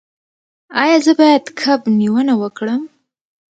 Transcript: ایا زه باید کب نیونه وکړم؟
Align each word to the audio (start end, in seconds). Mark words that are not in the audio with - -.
ایا 0.81 0.97
زه 1.05 1.11
باید 1.19 1.45
کب 1.61 1.81
نیونه 1.99 2.33
وکړم؟ 2.41 2.81